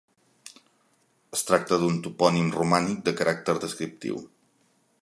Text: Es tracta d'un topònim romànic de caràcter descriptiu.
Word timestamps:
Es 1.37 1.43
tracta 1.49 1.79
d'un 1.83 2.01
topònim 2.09 2.51
romànic 2.57 3.05
de 3.11 3.15
caràcter 3.21 3.57
descriptiu. 3.67 4.23